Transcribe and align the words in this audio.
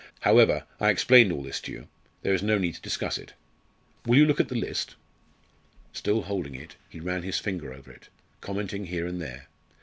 However, 0.21 0.63
I 0.79 0.89
explained 0.89 1.31
all 1.31 1.43
this 1.43 1.59
to 1.61 1.71
you 1.71 1.87
there 2.23 2.33
is 2.33 2.41
no 2.41 2.57
need 2.57 2.73
to 2.73 2.81
discuss 2.81 3.19
it. 3.19 3.33
Will 4.03 4.17
you 4.17 4.25
look 4.25 4.39
at 4.39 4.47
the 4.49 4.55
list?" 4.55 4.95
Still 5.93 6.23
holding 6.23 6.55
it, 6.55 6.75
he 6.89 6.99
ran 6.99 7.21
his 7.21 7.37
finger 7.37 7.71
over 7.71 7.91
it, 7.91 8.09
commenting 8.41 8.87
here 8.87 9.05
and 9.05 9.21
there. 9.21 9.45